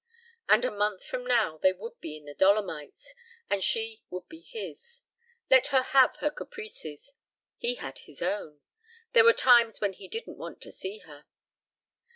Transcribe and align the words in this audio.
And 0.49 0.65
a 0.65 0.71
month 0.71 1.03
from 1.05 1.23
now 1.27 1.59
they 1.59 1.73
would 1.73 1.99
be 2.01 2.17
in 2.17 2.25
the 2.25 2.33
Dolomites, 2.33 3.13
and 3.51 3.63
she 3.63 4.01
would 4.09 4.27
be 4.27 4.39
his. 4.41 5.03
Let 5.47 5.67
her 5.67 5.83
have 5.83 6.15
her 6.15 6.31
caprices. 6.31 7.13
He 7.59 7.75
had 7.75 7.99
his 7.99 8.19
own. 8.19 8.61
There 9.13 9.23
were 9.25 9.31
times 9.33 9.79
when 9.79 9.93
he 9.93 10.07
didn't 10.07 10.39
want 10.39 10.59
to 10.61 10.71
see 10.71 10.97
her. 11.05 11.25